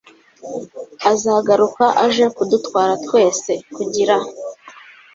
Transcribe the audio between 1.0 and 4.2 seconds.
azagaruka aje kudutwara twese, kugira